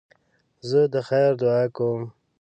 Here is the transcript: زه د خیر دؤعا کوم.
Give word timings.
زه 0.69 0.81
د 0.93 0.95
خیر 1.07 1.31
دؤعا 1.41 1.63
کوم. 1.75 2.01